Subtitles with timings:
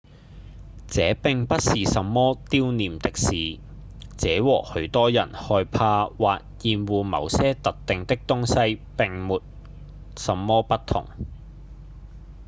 [0.87, 3.59] 這並不是什麼丟臉的事：
[4.17, 9.41] 這和許多人害怕或厭惡某些特定的東西沒
[10.17, 11.05] 什麼不同